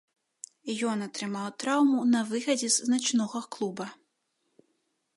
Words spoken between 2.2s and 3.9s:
выхадзе з начнога клуба.